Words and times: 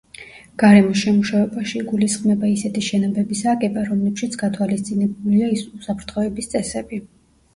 გარემოს 0.61 1.01
შემუშავებაში 1.01 1.75
იგულისხმება 1.81 2.49
ისეთი 2.53 2.81
შენობების 2.87 3.43
აგება, 3.53 3.83
რომლებშიც 3.89 4.37
გათვალისწინებულია 4.43 5.51
უსაფრთხოების 5.81 6.53
წესები. 6.55 7.03